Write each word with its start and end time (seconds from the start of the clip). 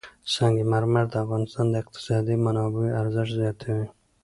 سنگ 0.33 0.55
مرمر 0.71 1.05
د 1.09 1.13
افغانستان 1.23 1.65
د 1.69 1.73
اقتصادي 1.83 2.35
منابعو 2.45 2.93
ارزښت 3.01 3.33
زیاتوي. 3.41 3.87